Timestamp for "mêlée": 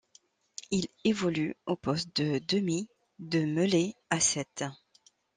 3.45-3.95